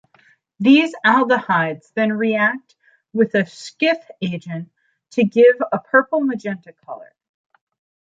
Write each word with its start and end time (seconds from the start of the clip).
These 0.59 0.95
aldehydes 1.05 1.93
then 1.93 2.11
react 2.11 2.73
with 3.13 3.33
the 3.33 3.45
Schiff 3.45 3.99
reagent 4.19 4.71
to 5.11 5.23
give 5.23 5.57
a 5.71 5.77
purple-magenta 5.77 6.73
color. 6.73 7.13